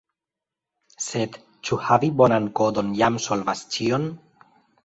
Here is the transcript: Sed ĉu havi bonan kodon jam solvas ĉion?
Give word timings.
Sed 1.07 1.37
ĉu 1.69 1.79
havi 1.89 2.11
bonan 2.23 2.49
kodon 2.61 2.91
jam 3.03 3.23
solvas 3.29 3.65
ĉion? 3.77 4.13